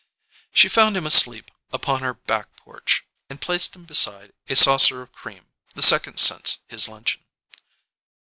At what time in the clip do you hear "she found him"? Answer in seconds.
0.51-1.05